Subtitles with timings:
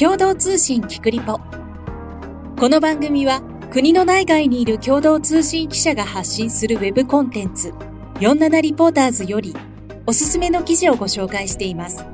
[0.00, 1.40] 共同通信キクリポ。
[2.56, 3.42] この番組は
[3.72, 7.70] 国の内外にいる共同通信記者が発信するウェブコンテンツ
[8.20, 9.56] 47リポーターズより
[10.06, 12.04] おすすめの記事をご紹介しています。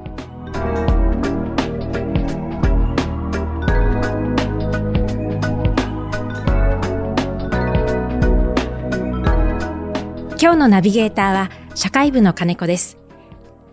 [10.40, 12.96] 今日のナビゲーターは社会部の金子です。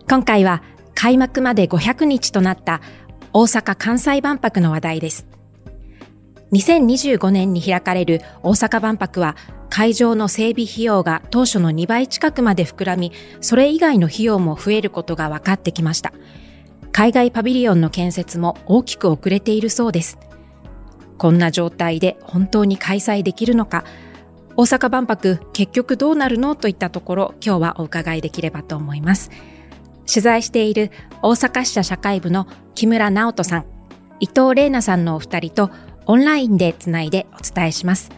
[0.06, 0.62] 今回は
[0.94, 2.80] 開幕まで500日となった
[3.34, 5.26] 大阪・関西万博の話題です。
[6.52, 9.36] 2025年に開かれる大阪万博は
[9.70, 16.12] 会場の整備費用が当初の2倍近くまで膨らみ、それ以外の費用も増えることが分かってきました。
[16.92, 20.18] 海外パビリオンの建設も大きく遅れているそうです。
[21.16, 23.84] こんな状態で本当に開催できるのか、
[24.56, 26.54] 大阪万博結局どうなるの？
[26.54, 29.30] といったところ今日はお伺いできればと思います。
[30.06, 30.90] 取材している
[31.22, 33.64] 大阪支社社会部の木村直人さん、
[34.20, 35.70] 伊藤玲奈さんのお二人と
[36.06, 38.10] オンラインでつないでお伝えします。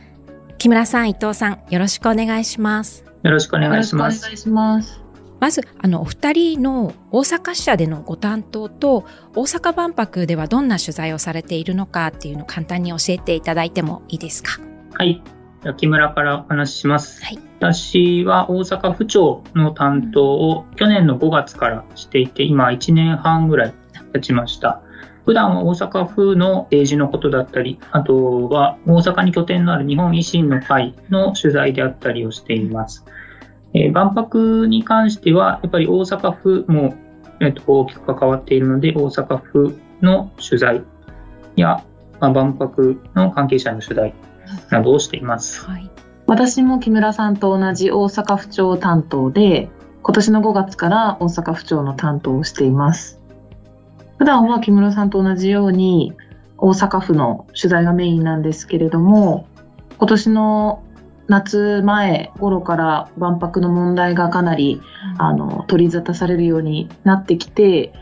[0.58, 3.04] 木村さん、伊藤さん、よろしくお願いします。
[3.22, 4.20] よろしくお願いします。
[4.20, 5.00] お願いします。
[5.40, 14.60] まず、あの、お二人の大阪支社でのご担当と、大阪万博ではどんな取材をされているのかっていうのを簡単に教えていただいてもいいですか？
[14.94, 15.22] はい。
[15.76, 17.22] 木村からお話しします。
[17.24, 17.38] はい、
[17.72, 23.74] 私は大阪府庁の担当を去年の5月からしていて、今1年半ぐらい
[24.12, 24.82] 経ちました。
[25.24, 33.06] 普段は大阪府の政治のことだったり、あとは大阪に拠点のある日本維新の会の取材であったりをしています。
[33.72, 36.94] えー、万博に関しては、やっぱり大阪府も、
[37.40, 40.82] えー、と大きく関わっているので、大阪府の取材
[41.56, 41.82] や、
[42.20, 44.12] まあ、万博の関係者の取材
[44.70, 45.64] などをしています。
[45.64, 45.90] はい、
[46.26, 49.68] 私も木村さんと同じ大阪府庁担当で、
[50.02, 53.20] 今年の5月から大阪府庁の担当をしています。
[54.18, 56.14] 普段は木村さんと同じように
[56.56, 59.46] 大阪府の取材がメインなんですけれども、
[59.98, 60.82] 今年の
[61.26, 64.80] 夏前頃から万博の問題がかなり、
[65.18, 67.92] あの取り沙汰されるようになってきて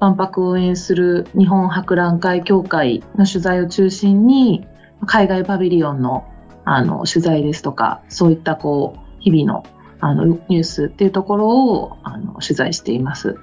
[0.00, 4.66] 万博を応援する日本博覧会協会の取材を中心に
[5.06, 6.31] 海外パビリオンの
[6.64, 9.64] あの取材ですとか、そういったこう日々の
[10.00, 13.36] あのニュースっていうところをあの取材しています。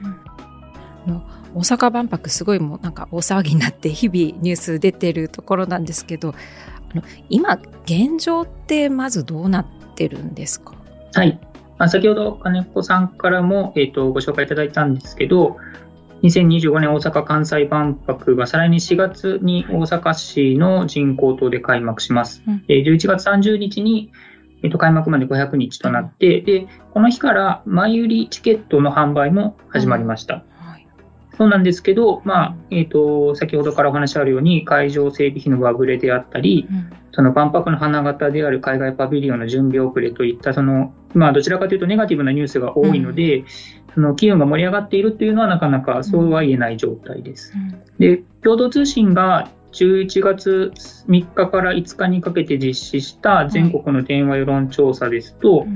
[1.07, 1.21] うん、
[1.55, 6.35] 大阪万博すごいもうなんか大騒ぎになって日々ニュース出てるところなんですけど、
[6.91, 9.65] あの今現状ってまずどうなっ
[9.95, 10.73] てるんですか？
[11.13, 11.39] はい。
[11.77, 15.55] まあ、先ほど金子さんからも、えーとご紹介いただいたんですけど、
[16.23, 22.43] 2025年大阪・関西万博が再来年4月に大阪市の人工島で開幕します。
[22.47, 24.11] うん、11月30日に、
[24.63, 30.43] えっと、開幕まで500日となって、で、この日から前売りチケットの販売も始まりました。
[31.37, 43.45] そうなんですけど、まあえーと、先ほどからお話あるように、会場整備費の上振れであったり、うん、その万博の花形である海外パビリオンの準備遅れといった、そのまあ、どちらかというとネガティブなニュースが多いので、うん、
[43.99, 47.53] その機運が盛り上がっているというのは、なかなかそうは言えない状態です。
[47.53, 50.71] うん、で共同通信が11月
[51.09, 55.67] 3日から5日にかけて実施した全国の電話世論調査ですと、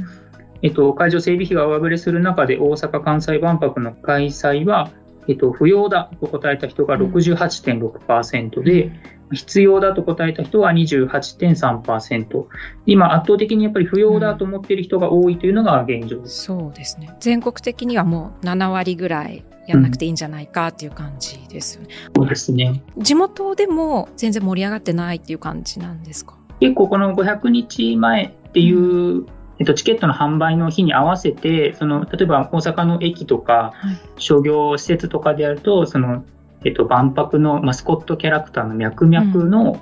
[0.62, 4.90] えっと、会場整備費が上振れする中で大阪・関西万博の開催は
[5.28, 8.94] えっと、不要だと答えた人が68.6%で、うん、
[9.32, 12.46] 必要だと答えた人は28.3%。
[12.86, 16.52] 今、圧倒的にやっぱり不要だと思っている人が多いというのが現状です。
[16.52, 17.16] うん、そうですね。
[17.20, 21.90] 全国的にはもう7割ぐらいやんなくていいんじゃないかっていう感じですよね。
[22.16, 22.84] うん、そうですね。
[22.98, 26.36] 地元でも全然盛り上がってないっていう感じなんですか？
[26.60, 29.26] 結構この500日前っていう
[29.64, 33.72] えっと、チケットの販売の日に合わせて、その例えば大阪の駅とか、
[34.18, 36.26] 商業施設とかであると、その
[36.66, 39.80] えっと、万博のマスコットキャラクターの脈々の、うん、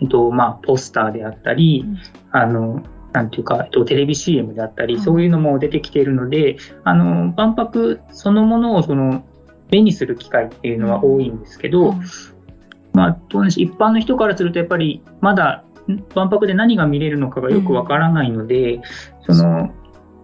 [0.00, 1.98] えっとまあ、ポスターであったり、うん、
[2.32, 2.82] あの
[3.12, 9.24] なんていうか、えっと、テレビ CM であったり、そういうのも出てきているので、あの万博そのものをその
[9.70, 11.94] 目にする機会っていうのは多いんですけど、
[12.92, 15.64] まあ、一般の人からするとやっぱりまだ
[16.14, 18.80] 万博で何が見れるのかがよくわからないので、
[19.24, 19.72] その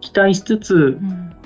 [0.00, 0.98] 期待しつつ、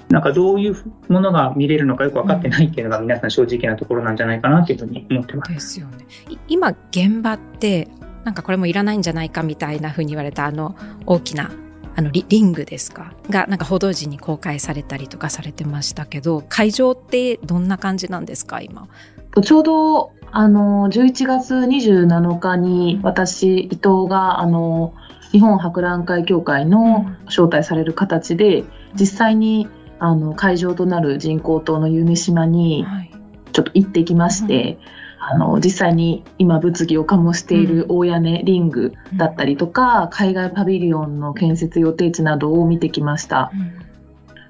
[0.08, 0.76] なんかどういう
[1.08, 5.52] ものが見れるのかよく分かってないっていうのが皆さん正直なところなんじゃないかなっていうふうに思ってます。
[5.52, 6.06] ですよね。
[6.48, 7.88] 今現場って
[8.24, 11.50] なんかこれもいらないんじゃないかみたいなふうに言われたあの大きな
[11.96, 13.12] あのリングですか？
[13.30, 18.88] がなんか報道陣に公開されたりとかされてましたけど会場ってどんな感じなんですか今？
[19.42, 24.94] ちょうどあの11月27日に私伊藤があの
[25.34, 28.62] 日本博覧会協会の招待される形で
[28.94, 29.66] 実際に
[29.98, 32.86] あの会場となる人工島の夢島に
[33.52, 34.78] ちょっと行ってきまして、
[35.18, 43.50] あの実際に今物議を醸している大屋根リングだったりとか、海外パビリオンの建設予定地などを見てきました。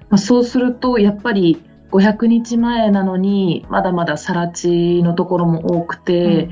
[0.09, 6.49] まあ、そうするとやっぱり500日前なのにまだまだ更地のところも多くて、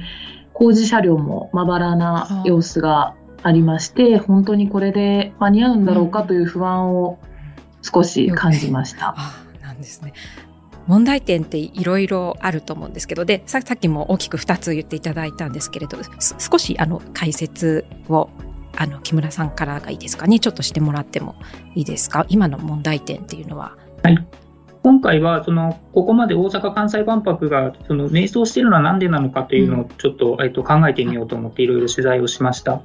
[0.53, 7.19] 工事車両もまばらな様子がありまして本当にこれで間に合うんだろうかという不安を
[7.81, 9.13] 少し感じました。
[9.17, 10.13] あなんですね。
[10.87, 18.29] 問題点っていろいろあると思うんですけどでささっきも大きく2つ言っていただいたんですけれどす少しあの解説を
[18.75, 20.39] あの木村さんからがいいですかね？
[20.39, 21.35] ちょっとしてもらっても
[21.75, 22.25] いいですか？
[22.27, 23.77] 今の問題点っていうのは。
[24.03, 24.27] はい
[24.83, 32.81] 今回はそのここまで大阪・関西万博がその迷走しているのは何でなのかというのをちょっと,、えっと考えてみようと思っていろいろ取材をしました。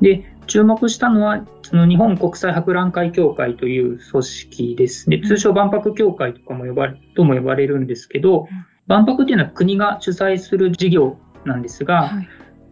[0.00, 5.10] で注目したのはその日本国際博覧会協会という組織です。
[5.10, 8.46] で通称万博協会とかも呼ばれとも呼ばれるんですけど、
[8.86, 12.28] 万博っていうのは国が主催する事業なんですが、はい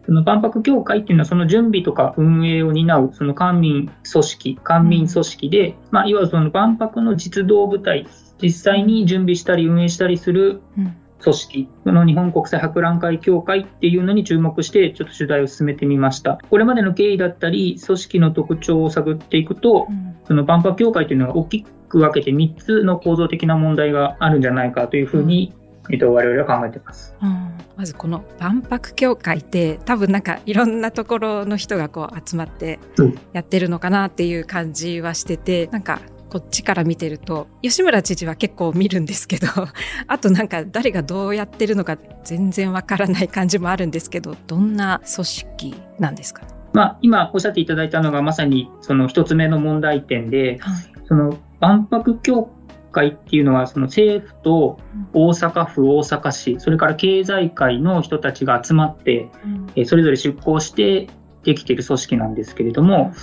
[0.09, 8.07] その万博協会っていうのはその準備とか運営を担うその官民組織、官民組織で、まあ、いわゆるその万博の実動部隊、
[8.41, 10.95] 実際に準備したり運営したりするうん。
[11.21, 16.39] 組織、この日本国際博覧会協会っていうのに注目して、ちょっと取材を進めてみました。
[16.49, 19.89] これまでの経緯だったり、組織の特徴を探っていくと、
[20.23, 25.53] その万博協会というのは大きく分けて3つの構造的な問題があるんじゃないかというふうに、
[25.91, 27.15] えっと、我々は考えています。
[27.21, 27.51] うん。
[27.75, 33.19] まずこの万博協会って多分なんかいろんなところの人がこう集まってうん。
[33.33, 35.99] やってるのかなっていう感じはしててなんか
[36.29, 39.47] こっちから見てると吉村知事は結構見るんですけど
[40.07, 46.43] あとなんか誰がどうやってるのか全然わからない感じもあるんですけどどんな組織なんですか？
[46.43, 50.83] ねまあ、今おっしゃっていただいたのがまさにその一つ目の問題点で、はい。
[51.07, 52.51] その万博協
[52.91, 54.79] 会っていうのは、その政府と
[55.13, 59.29] 大阪府、大阪市、それから経済界の人たちが集まって、
[59.75, 61.07] えーそれぞれ出向して
[61.43, 63.13] できている組織なんですけれども、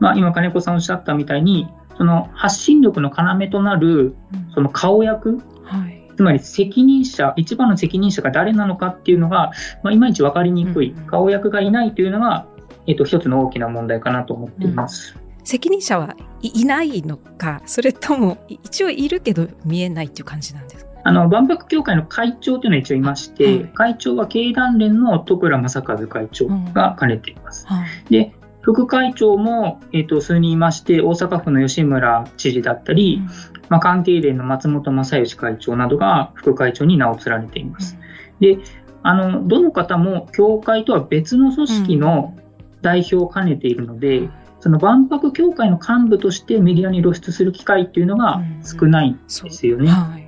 [0.00, 4.14] まあ、今、金子さんおっしゃったみたいに、その発信力の要となる
[4.54, 5.98] その顔役、はい。
[6.16, 9.52] つまり責任者、一番の責任者が誰なのかっていうのが、
[9.84, 10.90] まあ、いまいち分かりにくい。
[10.90, 12.46] うんうん、顔役がいないというのが、
[12.86, 15.16] えっと、一つの大きな問題かなと思っています。
[15.48, 20.90] 責任者はいいないのかそれともい一応いるけど見えないっていう感じなんですか？
[21.04, 23.64] あの万博協会の会長というのは一応いまして、はい。
[23.72, 27.66] 会長は経団連の徳倉正和会長が兼ねています。
[27.66, 27.88] はい。
[28.10, 33.22] で副会長も、えっと数人いまして、大阪府の吉村知事だったり、
[33.70, 37.96] まあ、関係連の松本正義会長などが副会長に名を連ねています。
[38.38, 38.58] で
[39.02, 42.36] あのどの方も協会とは別の組織の
[42.82, 49.20] 代表を兼ねているので、うんその万博協会の幹部としてメディアに露出する機会っていうのが少ないんで
[49.50, 49.90] すよね。
[49.90, 50.24] はい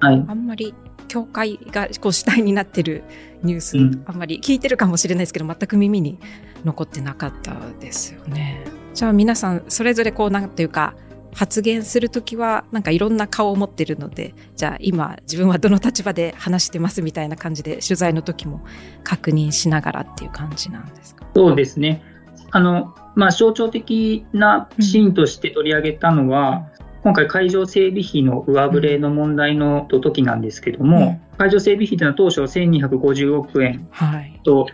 [0.00, 0.74] はいあんまり
[1.08, 3.02] 教会がこう主体になってる
[3.42, 6.18] ニュース、うんあんまり聞いてるかもしれないですけど全く耳に
[6.64, 8.64] 残ってなかったですよね。
[8.94, 10.94] じゃあ皆さんそれぞれこうなんていうか
[11.34, 18.64] 発言するときはなんかいろんな顔を持ってるのでじゃあ今自分はどの立場で話してますみたいな感じで取材の時も
[19.04, 21.26] 確認しながらっていう感じなんですか？
[21.34, 22.02] そうですね。
[22.50, 26.68] あの、まあ、象徴的なシーンとして取り上げたのは、
[27.02, 34.66] 今回会場整備費の上振れの問題の時なんですけども、会場整備費というのは当初1250億円はい、と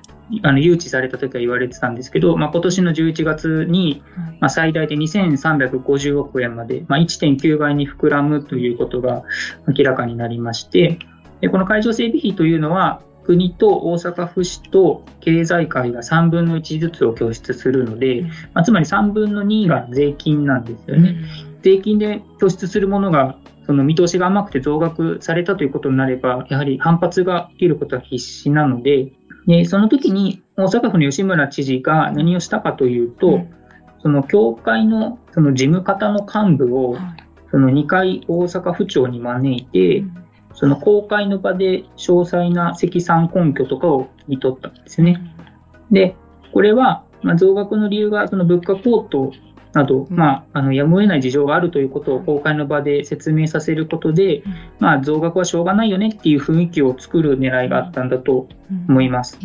[0.43, 4.39] あの誘致された時は言われてたんですけど、まあ、今年の11月に、はい。
[4.41, 9.25] まあ、最大で2350億円まで、まあ、1.9倍に膨らむということが
[9.67, 10.99] 明らかになりまして、
[11.41, 21.17] でこの会場整備費というのは、国と大阪府市と経済界が3分の1ずつを拠出するので、まあ、つまり3分の2が税金なんですよね。
[21.63, 29.13] 税金で拠出するものがその見通しが甘くて増額されたということになれば、やはり反発が起きることは必至なので、
[29.47, 33.51] でその時に大阪府の吉村知事が何をしたかというと、うん。
[34.03, 37.25] その協会のその事務方の幹部をはい。
[37.51, 40.05] その2回大阪府庁に招いて、
[40.55, 45.21] その公開の場で詳細な積算根拠とかを聞き取ったんですね。
[45.91, 46.17] で、
[46.53, 49.33] これは、まあ、増額の理由がその物価高騰
[49.73, 50.17] など、うん。
[50.17, 54.43] まあ、あのやむを得ない事情があるということを公開の場で説明させることで、
[54.79, 58.49] まあ、増額はしょうがないよねっていう雰囲気を作る狙いがあったんだと
[58.89, 59.39] 思います。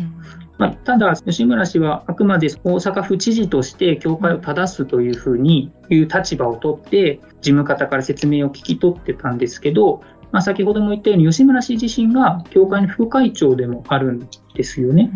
[0.58, 10.02] まあ、ただ、吉村氏はあくまで大阪府知事として教会を正すというふうにいう立場を取って、事務方から説明を聞き取ってたんですけど、
[10.32, 15.10] まあ、先ほども言ったように、吉村氏自身が教会の副会長でもあるんですよね。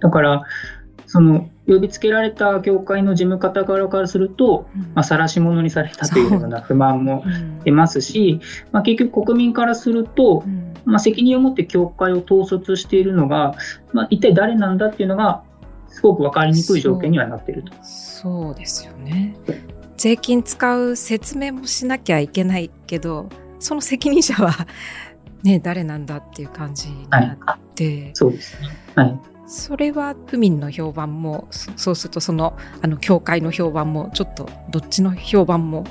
[0.00, 0.44] だから、
[1.06, 7.24] その呼びつけられた教会の事務方側からすると、まあ、晒し者にされたというような不満も
[7.64, 8.40] 出ますし、
[8.72, 10.44] まあ、結局国民からすると、
[10.84, 13.54] まあ、責任を持って教会を統率しているのが、
[13.92, 15.42] まあ、一体誰なんだっていうのが、
[15.88, 17.72] すごく分かりにくい条件にはなっていると。
[17.82, 19.36] そうですよね。
[19.96, 23.28] 税金使う説明もしなきゃいけないけど、
[23.64, 24.66] その責任者は
[25.42, 28.68] ね、誰なんだっていう感じになって、はい、そうですね。
[28.94, 29.20] はい。
[29.46, 35.84] それは府民の評判もそうするとそのあの教会の評判もちょっとどっちの評判も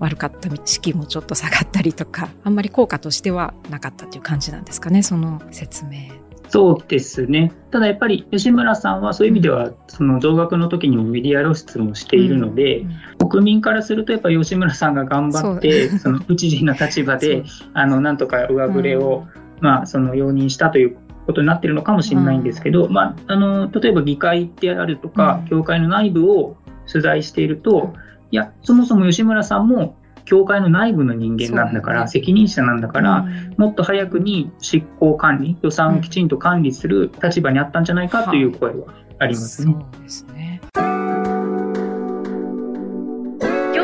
[0.00, 6.23] 悪かった士気もちょっと下がったりとかあんまり効果としてはなかったという感じなんですかねその説明。
[6.54, 7.50] そうですね。
[7.72, 12.86] ただやっぱり吉村さんはそういう意味では、その増額の時にもメディア露出もしているので、
[13.28, 17.42] 国民からするとやっぱり吉村さんが頑張って、そ の府知事の立場で、
[17.72, 19.24] あの、なんとか上振れを、
[19.58, 20.96] うん、まあ、その容認したという
[21.26, 26.56] ことになっているのかもしれないんですけど、まあ、あの、例えば議会であるとか、教会の内部を
[26.86, 27.94] 取材していると、
[28.30, 39.72] いや、そもそも吉村さんも教会の内部の人間なんだから、ね、責任者なんだから、うん、もっと早くに執行管理、予算をきちんと管理する立場にあったんじゃないかという声はありますね。
[39.72, 40.60] そうですね。
[40.72, 40.82] 共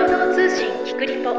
[0.08, 1.30] 同通信キクリポ。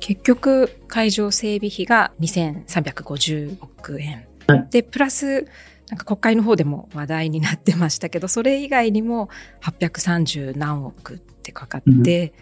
[0.00, 5.46] 結局会場整備費が2350億円、はい、でプラス
[5.90, 9.28] なんか国会の方でも話題になってましたけど、それ以外にも
[9.62, 12.34] 830何億ってかかって、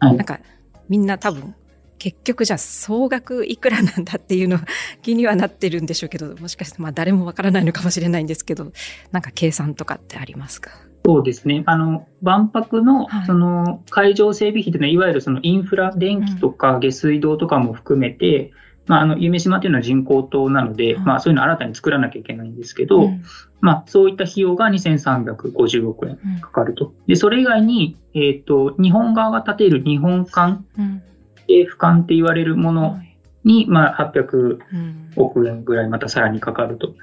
[0.00, 0.08] うん。
[0.08, 0.40] はい、なんか
[0.88, 1.54] みんな多分
[1.98, 4.58] 結局じゃあ総額いくらなんだっていうの
[5.00, 8.72] 気にはなってるんでしょうけど、もしかしてまあ誰もわからないのかもしれないんですけど、
[9.12, 10.70] なんか計算とかってありますか？
[11.06, 11.62] そうですね。
[11.66, 18.52] あの、万博の、その、会場整備費というのは、いわゆるそのインフラ、電気とか下水道とかも含めて、
[18.86, 23.24] まあ、あの、夢島というのは人工島なので、まあ、そういうのを新たに作らなきゃいけないんですけど、うん、
[23.60, 26.92] まあ、そういった費用が2350億円かかると。
[27.06, 31.02] で、それ以外に、えっ、ー、と、日本側が建てる日本館、うん、
[31.48, 33.00] で、俯瞰って言われるもの
[33.44, 34.58] に、まあ、800
[35.16, 36.94] 億円ぐらいまたさらにかかると。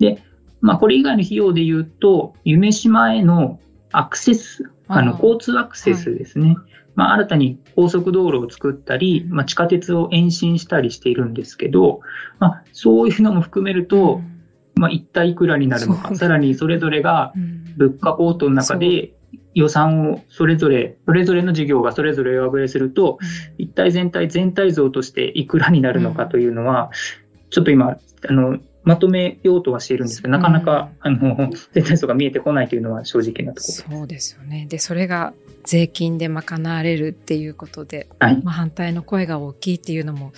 [0.00, 0.22] で、
[0.60, 3.60] まあ、これ以外の費用で言うと、夢島への
[3.92, 6.48] アクセス、あの、交通アクセスですね。
[6.48, 6.56] はい
[6.98, 12.00] まあ、新たに高速道路を作ったり、まあ、地下鉄を延伸したりしているんですけど、
[12.40, 14.20] まあ、そういうのも含めると、
[14.74, 17.32] まあ、一体いくらになるのか、さらにそれぞれが
[17.76, 19.12] 物価高騰の中で
[19.54, 23.20] 予算をそれぞれ、それぞれの事業がそれぞれ上振れすると、
[23.58, 26.90] 一体全体、全体像としていくらになるのかというのは、
[27.50, 27.96] ちょっと今、
[28.28, 33.98] あの、まとめようとはしているんですけど、なかなか、あの、全体像が見えてこないというのは正直なところ。
[33.98, 34.66] そうですよね。
[34.68, 40.32] で、それが税金で賄われるっていうことで、はい、まあ、反対の声が大きいっていうのも、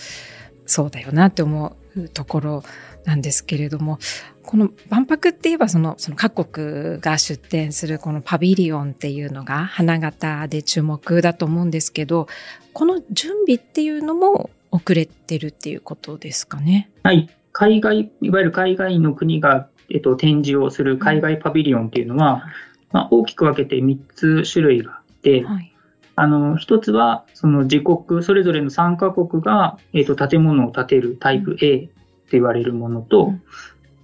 [0.67, 2.63] そうだよなって思うところ
[3.05, 3.99] なんですけれども、
[4.43, 12.27] この万博って言えばその、その各国が出展するこのパビリオンっていうのが花形で注目だと思うんですけど、
[12.73, 16.91] この準備っていうのも遅れてるっていうことですかね。
[17.03, 17.29] はい。
[17.53, 22.45] 海外、いわゆる海外の国が、えっと、展示をする海外パビリオンっていうのは、
[22.93, 25.75] まあ、大きく分けて3つ種類があって、はい、
[26.17, 31.93] あの、一つは、その自国、それぞれの参加国が、えっと、建物を建てるタイプ A って
[32.33, 33.43] 言われるものと、うん、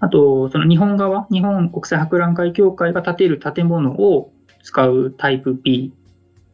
[0.00, 5.92] あと、その日本側、日本国際博覧会協会が建てる建物を使うタイプ B、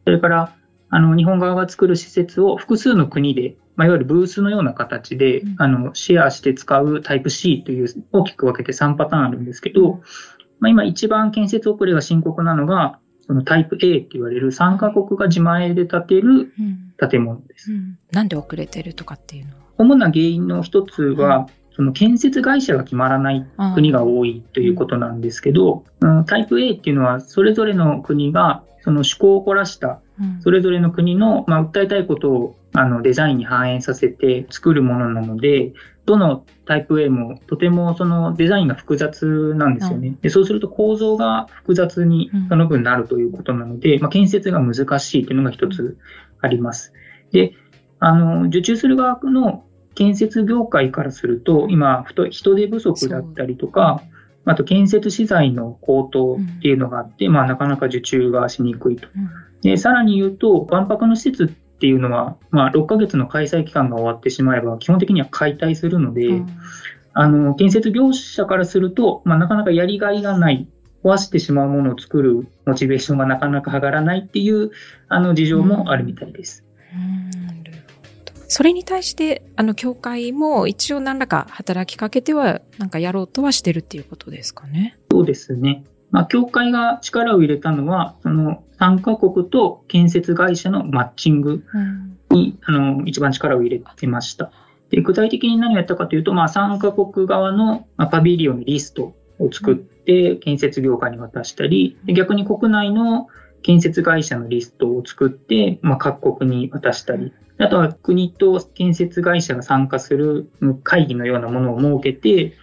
[0.03, 0.55] それから、
[0.89, 10.01] あの、日本側が作る施設を複数の国でまあ、いわゆるブースのような形で、うん、あの、シェアして使うタイプ C という大きく分けて3パターンあるんですけど、
[10.59, 16.53] まあ、今一番建設遅れが深刻なのが、そのタイプ A って言われる3カ国が自前で建てる
[16.97, 17.77] 建物です、うん。
[17.77, 17.99] うん。
[18.11, 19.63] なんで遅れてるとかっていうのは？
[19.77, 25.85] 主な原因の一つは、その建設会社が決まらない国が多いということなんですけど、
[26.27, 30.01] タイプ A っていうのはそれぞれの国がその思考を凝らした
[30.41, 35.73] それぞれの国の、まあ、訴えたいことをあのデザインに反映させて作るものなので、
[36.05, 40.15] どのタイプ A もとてもそのデザインが複雑なんですよね。
[40.21, 45.97] でそうすると構造が複雑にその分なるということなので、まあ、建設が難しいというのが一つ
[46.41, 46.93] あります。
[47.31, 47.53] で、
[47.99, 49.63] あの、受注する側の
[49.95, 54.01] 建設業界からすると、今、人手不足だったりとか、
[54.45, 59.07] あと建設資材の高騰っていうのがあって、まあ、なかなか受注がしにくいと。
[59.63, 66.47] で、さらに言うと、万博の施設っていうのは、まあ、6ヶ月の開催期間が終わってしまえば、基本的には解体するので、うん、
[67.13, 70.67] あの、建設業者からすると、まあ、なかなかやりがいがない、
[71.03, 74.71] 壊してしまうものを作るモチベーションがなかなか上がらないっていう、
[75.09, 76.63] あの、事情もあるみたいです。
[76.93, 77.33] うん
[78.55, 84.95] それに対して、あの、協会も一応何らか働きかけては、なんかやろうとはしてるっていうことですかね？
[85.11, 85.83] そうですね。
[86.13, 91.63] まあ、協会が力を入れたのは、その参加国と建設会社のマッチング
[92.29, 94.51] にあの一番力を入れてました。
[94.91, 103.27] で具体的に何をやったかというと、まあ、参加国側のまパビリオンのリストを作って建設業界に渡したり、で逆に国内の
[103.63, 110.51] 建設会社のリストを作って、まあ、各国に渡したり、あとは国と建設会社が参加する
[110.83, 112.53] 会議のようなものを設けて、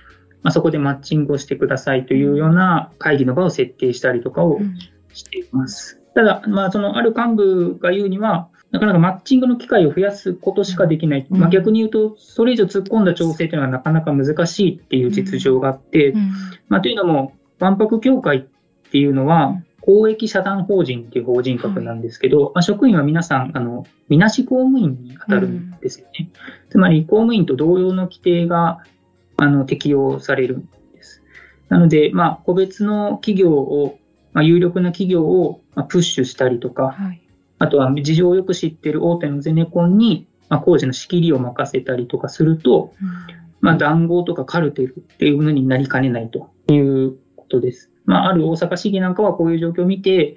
[0.42, 4.60] まあ、そこでマッチングをしてくださいというような会議の場を設定したりとかを
[5.12, 6.00] しています。
[6.14, 11.26] ただ、まあ、そのある幹部が言うには、なかなかマッチングの機会を増やすことしかできない。
[11.28, 16.14] うんまあ、逆に言うと、それ以上突っ込んだ調整というのはなかなか難しいっていう実情があって、
[16.68, 26.30] まあ、というのも、万博協会っていうのは、公益社団法人っていう法人格なんですけど、まあ、職員は皆さん、あの、みなし公務員に当たるんですよね。
[26.68, 28.78] つまり、公務員と同様の規定が、
[29.42, 31.22] あの、適用されるんです。
[31.68, 33.98] なので、まあ、個別の企業を、
[34.32, 37.22] まあ、有力な企業をまあプッシュしたりとか、はい。
[37.58, 42.94] あとは事情をよく知っている大手のゼネコンに、まあ、工事の仕切りを任せたりとかすると、
[43.60, 47.90] まあ、談合とかカルテルっていうものになりかねないということです。
[48.06, 50.36] まあ、ある大阪市議なんかはこういう状況を見て、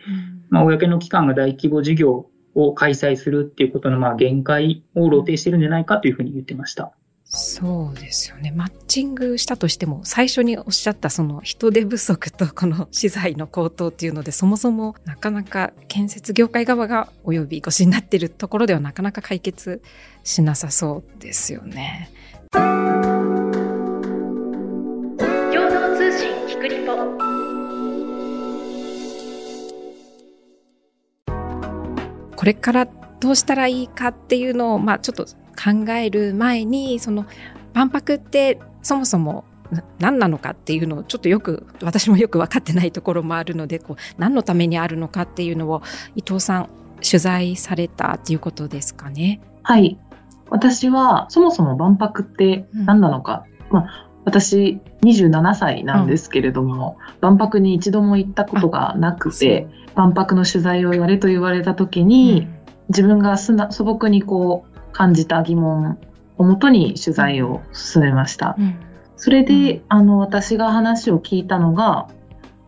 [0.49, 6.93] まあ、公の機関が大規模事業を開催するっていうことのまあ限界を露呈してるんじゃないかというふうに言ってました。
[7.35, 8.51] そうですよね。
[8.51, 19.81] マッチングしたとしても、最初におっしゃったその人手不足とこの資材の高騰っていうので、そもそもなかなか建設業界側が及び腰になっているところではなかなか解決
[20.23, 22.11] しなさそうですよね。
[22.51, 22.63] 共
[25.71, 26.93] 同通信キクリポ
[32.35, 32.87] これから
[33.19, 37.25] どうしたらいいかっていうのを、まあちょっと考える前に、その
[37.73, 45.81] 万博ってそもそもな何なのかっていうのをちょっとよく、私もよく分かってないところもあるので、こう何のためにあるのかっていうのを
[46.15, 46.69] 伊藤さん
[47.01, 49.41] 取材されたっていうことですかね。
[49.63, 49.97] はい。
[50.49, 53.45] 私は、そもそも万博って何なのか。
[53.71, 62.47] まあ、私、27歳なんですけれども、万博に一度も行ったことがなくて、万博の取材をやれと言われた時に、
[62.89, 65.97] 自分が素朴にこう感じた疑問
[66.37, 68.55] をもとに取材を進めました。
[68.57, 68.79] うん
[69.23, 72.09] それで、うんあの、私が話を聞いたのが、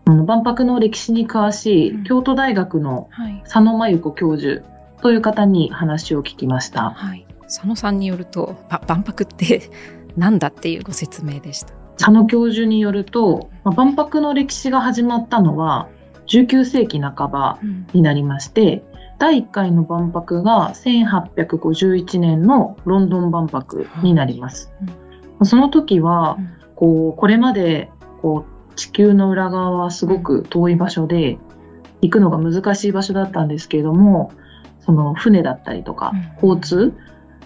[0.06, 3.42] あの万博の歴史に詳しうんい京都大学のはい。
[3.44, 4.64] 佐野真由子教授
[5.02, 6.92] という方に話を聞きました。
[6.92, 7.28] はい。
[7.42, 9.64] 佐野さんによると、ば万博って
[10.16, 11.74] なんだっていうご説明でした。
[11.98, 15.90] 佐野教授によると、まあ万博の歴史が始まったのは
[16.28, 17.60] 19世紀半ば
[17.94, 18.86] になりまして、
[19.18, 24.72] 第1回の万博が1851年のロンドン万博になります。
[25.44, 26.38] その時は、
[26.76, 27.90] こう、これまで、
[28.22, 31.38] こう、地球の裏側はすごく遠い場所で、
[32.02, 34.32] 行くのが難しい場所だったんですけれども、
[34.82, 36.94] その船だったりとか、交通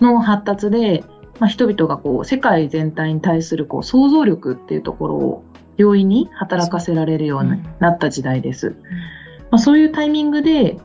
[0.02, 1.04] の発達で、
[1.40, 5.44] まあ、人々がこう、世界全体に対するこう、想像力っていうところを
[5.78, 8.76] 容易に働かせられるようになった時代です。
[9.52, 10.78] まあ、そういうタイミングで、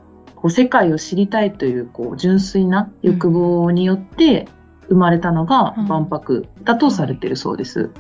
[0.45, 4.47] こう世界を知りたいというこう純粋な欲望によって
[4.91, 7.91] 生まれたのがうん万博だとされているそうです。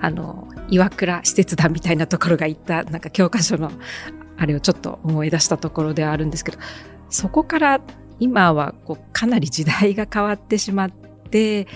[0.00, 3.70] あの、岩倉施設団みたいなところが言った、なんか教科書の、
[4.38, 6.58] あれをちょっと思い出したところではあるんですけど、
[7.10, 7.80] そこから
[8.18, 11.68] 今はこうかなり時代が変わってしまって、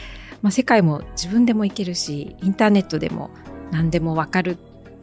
[0.42, 3.30] まあ、世界も自分でも行けるし、インターネットでも
[3.70, 4.58] 何でもわかる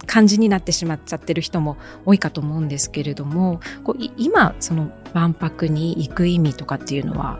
[0.05, 7.39] 感じになってしまっちゃってる人も多いかと思うんですけれども、こうい今、その万博に行く意味とかっていうのは、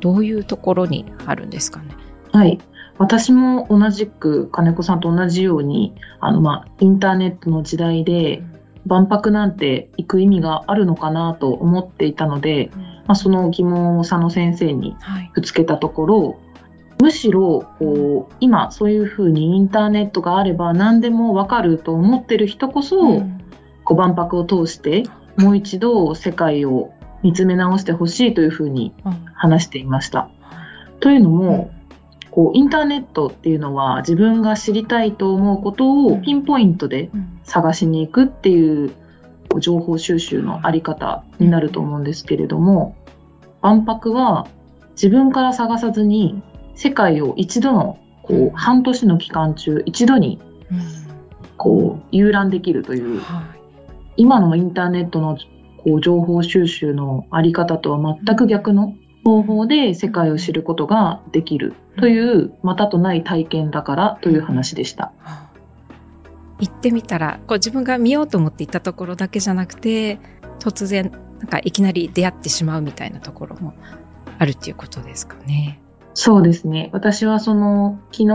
[0.00, 1.88] どういうところにあるんですかね？
[2.32, 2.58] はい。
[2.98, 8.42] 私も同じく金子さんと同じように、あの、まあ、インターネットの時代で
[8.86, 12.70] 万博なんて行く意味があるのかなと思っていたので、
[13.06, 15.30] まあ、その疑問を佐野先生にはい。
[15.34, 16.40] ぶつけたところ、
[17.00, 23.22] むしろ、こう、今そういうふうにインターネットがあれば何でもわかると思ってる人こそ、
[23.84, 25.04] こう万博を通して
[25.36, 28.92] もう一度世界を見つめ直してほしいというふうに
[29.34, 30.28] 話していました。
[31.00, 31.70] というのも、
[32.30, 37.10] こうインターネットっていうのは自分が知りたいと思うことをピンポイントで
[37.44, 38.92] 探しに行くっていう
[39.60, 42.96] 情報収集のあり方になると思うんですけれども、
[43.62, 44.46] 万博は
[44.92, 46.42] 自分から探さずに
[46.78, 50.40] 世界を一度のこう半年の期間中一度に
[51.56, 53.20] こう遊覧できるという
[54.16, 55.36] 今のインターネットの
[55.78, 65.12] こう情報収集のあり方とは全く逆の方法で世界を知ることができるというまたとない体験だからという話でした。
[66.60, 70.20] 行ってみたらこう自分が見ようと思って行ったところだけじゃなくて
[70.60, 71.10] 突然
[71.40, 73.74] なんかいきなり出会ってしまうみたいなところも
[74.38, 75.80] あるっていうことですかね。
[76.20, 76.90] そうですね。
[76.92, 78.26] 私はその、昨日、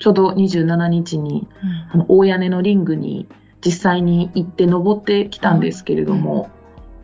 [0.00, 1.48] ちょうど27日に、
[1.90, 3.26] あの大屋根のリングに
[3.64, 6.50] 実際に行って登ってきたんですけれども、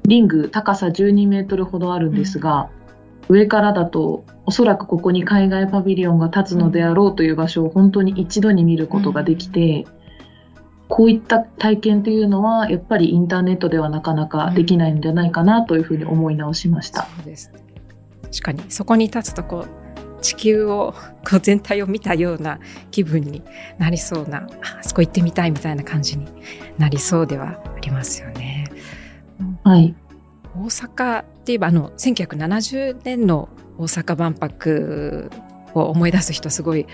[0.05, 2.69] リング高さ12メートルほどあるんですが、
[3.31, 9.87] 上からだとおそらくここに海外パビリオンが立つのであろうという場所を本当に一度に見ることができて、
[10.88, 17.05] こういった体験というのはやっぱりインターネットではなかなかできないんじゃないかなというふうに思い直しました。
[17.16, 17.70] そうですね。
[18.31, 19.81] 確かにそこに立つとこう
[20.21, 20.95] 地球を
[21.29, 23.43] こう全体を見たような気分に
[23.79, 26.27] なりそうなあそこ行ってみたいみたいな感じに
[26.79, 28.66] なりそうではありますよね。
[29.64, 29.95] はい、
[30.55, 35.31] 大阪っていえばあの1970年の大阪万博
[35.75, 36.87] を思い出す人すごい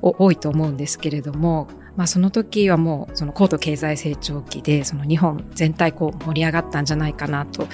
[0.00, 7.68] 多いと思うんですけれども、まあ、その時はもうその高度経済成長期でその日本全体こう盛り上がったんじゃないかなと、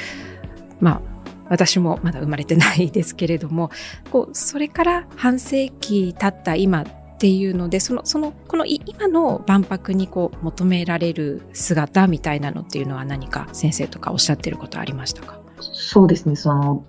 [0.81, 1.18] まあ、
[1.49, 3.71] 私もまだ生まれてないですけれども
[4.11, 6.87] こうそれから半世紀経った今っ
[7.19, 15.41] ていうのでそのそのこの今の万博にこう求められる姿みたいなのっていうのは何か先生とかおっしゃってることありましたか？
[15.61, 16.37] そうですね。
[16.37, 16.85] その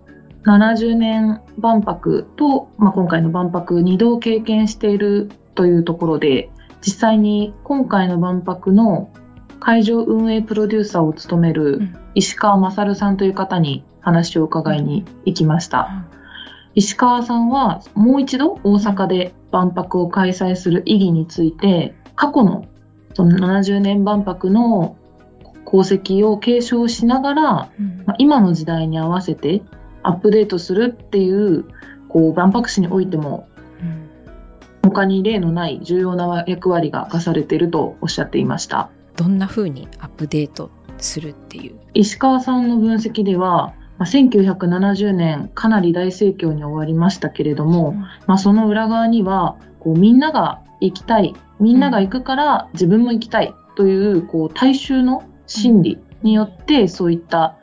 [0.46, 6.50] 70年万博と、まあ、今回の万博2度経験しているというところで
[6.82, 9.10] 実際に今回の万博の
[9.60, 15.90] 会場運営プロデューサーを務める石川勝さんという方に話を伺いに行きました。
[16.76, 22.68] 石川さんはもう一度大阪で万博を開催する意義について過去の
[23.16, 24.96] その70年万博の
[25.68, 27.70] 功績を継承しながら、ま
[28.14, 29.62] あ、今の時代に合わせて
[30.04, 31.66] アップデートするっていう
[32.08, 33.48] こう万博史においても
[34.84, 38.90] 他に例のない重要な役割が課されているとおっしゃっていました。
[39.16, 41.80] どんなふうにアップデートするっていう？
[41.94, 57.58] 石川さんの分析では、まあ、1970年かなり大盛況に終わりましたけれども、うん、まあ、その裏側にはこうみんなが行きたいみんなが行くから自分も行きたいというこう大衆の心理によってそういった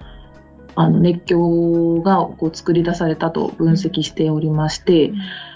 [0.74, 5.12] あの熱狂がこう作り出されたと分析しておりまして、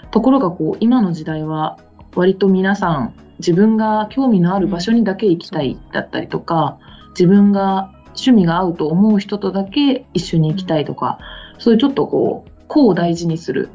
[0.09, 1.77] ところがこう今の時代は
[2.15, 11.19] 割と皆さん自分が興味のある場所にだけ行きたいだったりとか、自分が趣味が合うと思う人とだけ一緒に行きたいとか、
[11.57, 13.69] そういうちょっとこう、個を大事にする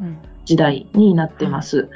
[0.45, 1.89] 時代になってます。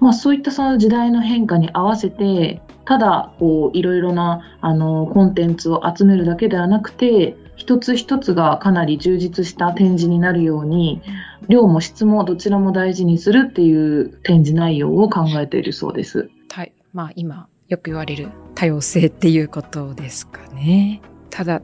[0.00, 11.00] まあ、そういったその時代の変化に合わせて、ただこういろいろなあのコンテンツを集めるだけではなくて、一つ一つがかなり充実した展示になるように、
[11.48, 16.30] 量も質もどちらも大事にするっていう展示内容を考えているそうです。
[16.50, 16.72] はい。
[16.92, 21.00] まあ今よく言われる多様性っていうことですかね。
[21.30, 21.62] ただ、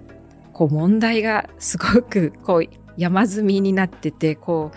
[0.60, 2.68] こう問題がすごくこう
[2.98, 4.76] 山積みになってて、こう、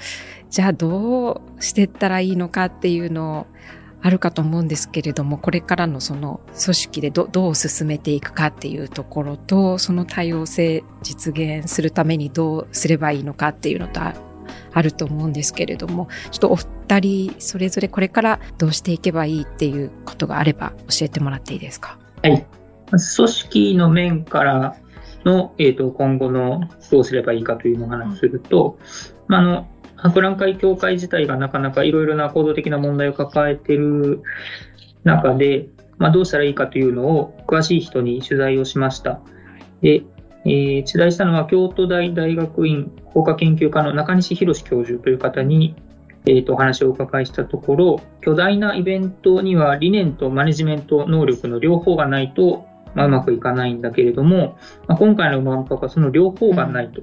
[0.50, 3.48] じゃあどうしていったらいいのかっていうの
[4.02, 22.00] あるかと思うんですけれども、これからのその組織でどう進めていくかっていうところと、その多様性実現するためにどうすればいいのかっていうのとあると思うんですけれども、ちょっとお二人それぞれこれからどうしていけばいいっていうことがあれば教えてもらっていいですか？
[22.22, 22.46] はい。
[22.90, 24.78] 組織の面から
[25.26, 28.78] の、えーと、今後のどうすればいいかというのを話すると、
[29.28, 34.22] まあ、あの博覧会協会自体がなかなかいろいろな構造的な問題を抱えている
[35.04, 39.22] 中で、まあ、どうしたらいいかというのを詳しい人に取材をしました。
[39.82, 40.04] で、
[40.46, 45.76] えー、取材したのは京都大大学院法科研究科の中西博教授という方に、
[46.26, 57.02] えー、とお話をお伺いしたところ、巨大なイベントには理念とマネジメント能力の両方がないと、まあ、うまくいかないんだけれども、まあ、今回の万博はその両方がないと。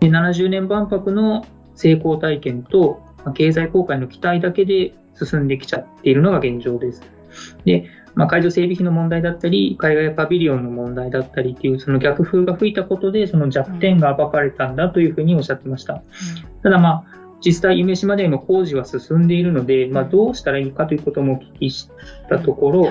[0.00, 7.02] で70年万博の成功体験と、まあ、経済効果への期待だけで進んできちゃっているのが現状です。
[7.64, 16.02] で、まあ、会場整備費の問題だったり、海外パビリオンの問題だったりっていう、その逆風が吹いたことで、その弱点が暴かれたんだというふうにおっしゃってました。
[16.62, 17.04] ただまあ、
[17.44, 21.90] 実際、夢島での工事は進んでいるので、まあ、どうしたらいいかということもお聞きし
[22.28, 22.88] たところ、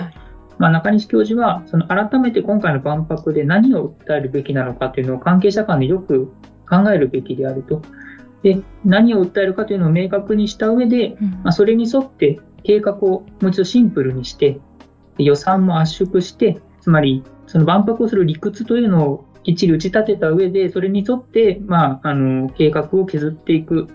[0.58, 6.32] まあ、中西教授は、その改めて今回の万博で何を訴えるべきなのかというのを関係者間でよく
[6.70, 7.82] 考えるべきであると。
[8.44, 14.60] で、何を訴えるかというのを明確にした上で、まあ、それに沿って計画をもう一度シンプルにして、
[15.18, 23.88] 予算も圧縮して、つまり、その万博をする理屈というのをきっちり打ち立てた上で、それに沿って、まあ、あの、計画を削っていく。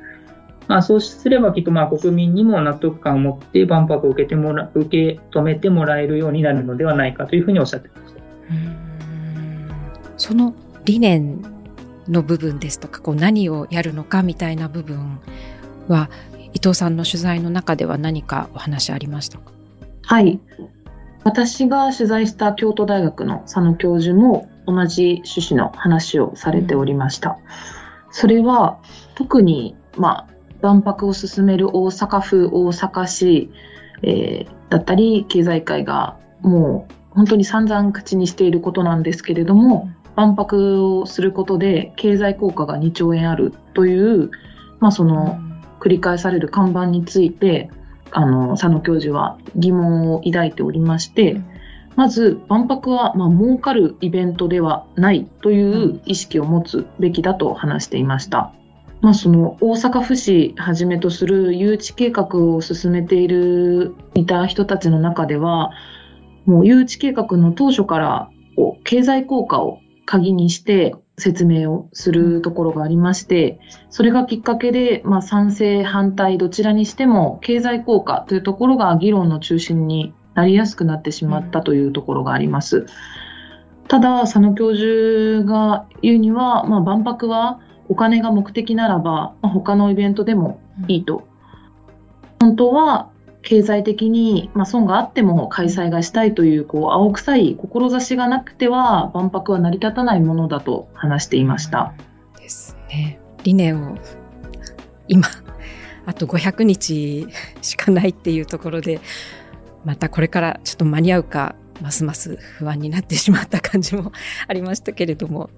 [0.68, 8.20] まあ、そうすればきっと、まあ、国民にも納得感を持って万博を受けてもら、受け止めてもらえるようになるのではないかというふうにおっしゃってました。
[10.16, 11.42] その理念
[12.09, 15.20] の部分ですとか、こう何をやるのかみたいな部分
[15.88, 16.11] は、
[16.52, 19.52] 伊藤さんの取材の中では何かお話ありましたか？
[20.02, 20.40] はい。
[21.24, 27.38] 私が取材した京都大学の佐野教授も同じ趣旨の話をされておりました。
[28.11, 28.79] それは
[29.16, 33.51] 特に、まあ、万博を進める大阪府、大阪市、
[34.03, 44.31] えー、だったり、経済界がもう本当に散々口にしていることなんですけれども、万博をすることで経済効果が2兆円あるという、
[44.81, 45.38] まあ、その
[45.81, 47.71] 繰り返される看板について
[48.11, 51.40] あの佐野教授は疑問を抱いておりまして、
[51.97, 58.53] まず万博はまあ儲かるイベントではないという意識を持つべきだと話していました。
[59.07, 65.71] まあ、その大阪府市はじめとする誘致計画を進めているいた人たちの中では
[66.45, 68.31] もう誘致計画の当初から
[68.83, 82.87] 経済効果を鍵にして説明をするところがありまして、それがきっかけで、まあ、賛成、反対、どちらにしても経済効果というところが議論の中心になりやすくなってしまったというところがあります。
[83.87, 91.27] ただ、佐野教授が言うには、まあ、万博はお金が目的ならば、まあ、他のイベントでもいいと。
[92.40, 93.11] 本当は
[93.42, 101.94] 経済的に、まあ、損があっても開催がしたいというこう青臭い志がなくては万博は成り立たないものだと話していました。
[102.38, 103.20] ですね。
[103.44, 103.96] 理念を
[105.09, 105.29] 今
[106.07, 107.27] あと500日
[107.62, 109.01] しかないっていうところで
[109.85, 114.12] またこれからちょっと間に合うかますます不安になってしまった感じも
[114.49, 115.51] ありましたけれども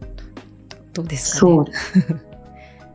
[0.99, 1.65] どうですかね。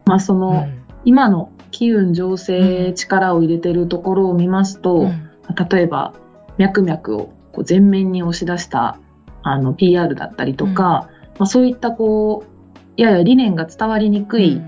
[0.05, 5.29] まあその、うん、今の機運醸成力を入れてるところを見ますと、うん、
[5.69, 6.13] 例えば
[6.57, 8.99] 脈々をこう前面に押し出した
[9.41, 14.61] あの PR だったりとか、うん、まあ、そういったこうやや理念が伝わりにくい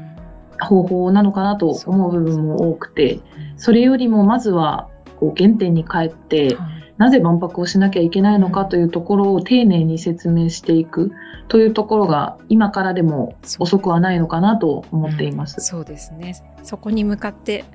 [0.61, 3.19] 方法なのかなと思う部分も多くて、
[3.57, 6.57] それよりもまずはこう原点に帰って、
[6.97, 11.11] なぜ万博をしなきゃいけないのかというところを丁寧に説明していく
[11.47, 15.59] というところが今からでも遅くはないのかなと思っています。
[15.59, 16.35] そうですね。
[16.63, 17.65] そこに向かって、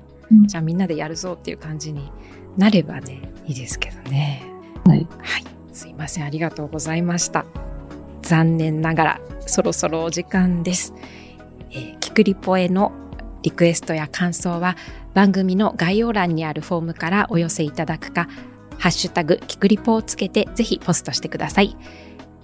[0.45, 2.11] じゃあみんなでやるぞっていう感じに
[2.57, 4.43] なればね、いいですけどね。
[4.85, 5.07] はい。
[5.19, 5.43] はい。
[5.71, 6.25] すいません。
[6.25, 7.45] ありがとうございました。
[8.23, 10.93] 残念ながら、そろそろお時間です。
[11.71, 12.91] えー、キクリポへの
[13.43, 14.75] リクエストや感想は
[15.13, 18.27] 番組の概要欄にあるフォームからお寄せいただくか、
[18.81, 21.77] ハッシュタグ、キクリポをつけてぜひポストしてください。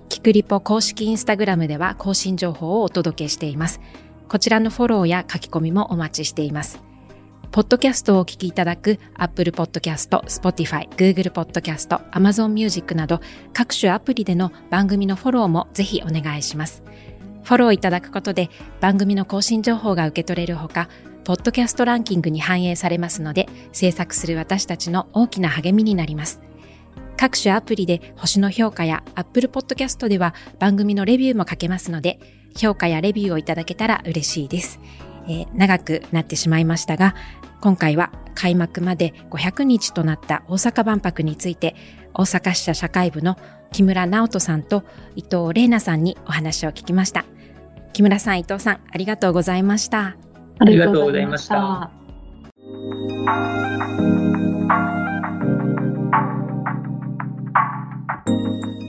[0.07, 3.81] キクリポ公式インスタグラムでは更新情報をお届けしています。
[4.29, 6.79] こちらのフォローや書き込みもお待ちしています。
[7.51, 13.19] ポッドキャストをお聞きいただく Apple Podcast、Spotify、Google Podcast、Amazon Music など
[13.51, 16.83] 各種アプリでの番組のフォローもぜひお願いします。
[17.45, 20.87] フォローいただくことで番組の更新情報が受け取れるほか、
[21.27, 26.39] ポッドキャストランキングに反映されますので、制作する私たちの大きな励みになります。
[27.17, 32.21] 各種アプリで星の評価や Apple Podcast では番組のレビューも書けますので、
[32.55, 34.79] 評価やレビューをいただけたら嬉しいです。
[35.27, 37.13] えー、長くなってしまいましたが、
[37.59, 41.75] 今回は開幕まで500日となった大阪万博について、
[42.13, 43.35] 大阪支社社会部の
[43.73, 44.85] 木村直人さんと
[45.17, 47.25] 伊藤玲奈さんにお話を聞きました。
[47.91, 50.15] 木村さん、伊藤さん、ありがとうございました。
[50.59, 51.91] ありがとうございました。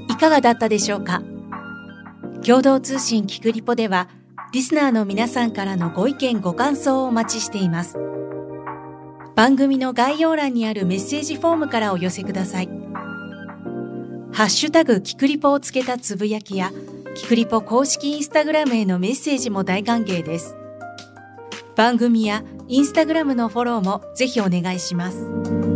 [0.09, 1.23] いかがだったでしょうか？
[2.45, 4.09] 共同通信キクリポでは
[4.53, 7.97] リスナーの皆さんからのご意見ご感想をお待ちしています。
[9.37, 12.69] 番組の概要欄にあるメッセージフォームからお寄せください。
[14.33, 16.73] ハッシュタグキクリポをつけたつぶやきや
[17.15, 20.57] キクリポ公式インスタグラムへのメッセージも大歓迎です。
[21.79, 25.68] 番組やインスタグラムのフォローもぜひお願いします。